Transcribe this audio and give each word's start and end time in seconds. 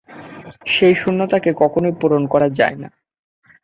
সেই 0.65 0.93
শূন্যতাকে 0.95 1.49
কখনোই 1.53 1.93
পূরণ 2.01 2.23
করা 2.27 2.47
যায় 2.49 2.77
না। 2.77 2.89